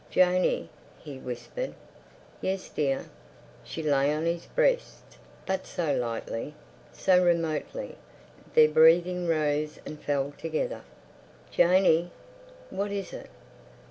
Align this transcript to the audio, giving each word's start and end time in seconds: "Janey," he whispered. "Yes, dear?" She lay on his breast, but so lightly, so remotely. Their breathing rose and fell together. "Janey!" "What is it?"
"Janey," 0.09 0.67
he 0.97 1.19
whispered. 1.19 1.75
"Yes, 2.41 2.69
dear?" 2.69 3.05
She 3.63 3.83
lay 3.83 4.11
on 4.11 4.25
his 4.25 4.47
breast, 4.47 5.03
but 5.45 5.67
so 5.67 5.93
lightly, 5.95 6.55
so 6.91 7.23
remotely. 7.23 7.95
Their 8.55 8.69
breathing 8.69 9.27
rose 9.27 9.77
and 9.85 10.01
fell 10.01 10.33
together. 10.39 10.81
"Janey!" 11.51 12.09
"What 12.71 12.89
is 12.91 13.13
it?" 13.13 13.29